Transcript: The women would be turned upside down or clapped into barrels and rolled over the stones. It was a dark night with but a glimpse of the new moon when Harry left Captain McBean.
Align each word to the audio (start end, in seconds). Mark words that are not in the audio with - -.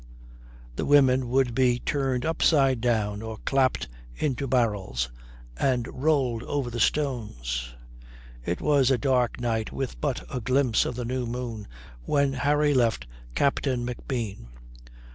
The 0.77 0.85
women 0.87 1.29
would 1.29 1.53
be 1.53 1.77
turned 1.77 2.25
upside 2.25 2.81
down 2.81 3.21
or 3.21 3.37
clapped 3.45 3.87
into 4.15 4.47
barrels 4.47 5.11
and 5.57 5.87
rolled 5.93 6.41
over 6.45 6.71
the 6.71 6.79
stones. 6.79 7.75
It 8.43 8.61
was 8.61 8.89
a 8.89 8.97
dark 8.97 9.39
night 9.39 9.71
with 9.71 10.01
but 10.01 10.23
a 10.35 10.41
glimpse 10.41 10.85
of 10.85 10.95
the 10.95 11.05
new 11.05 11.27
moon 11.27 11.67
when 12.01 12.33
Harry 12.33 12.73
left 12.73 13.05
Captain 13.35 13.85
McBean. 13.85 14.47